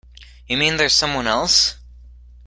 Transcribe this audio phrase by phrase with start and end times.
[0.47, 1.75] You mean there's someone else?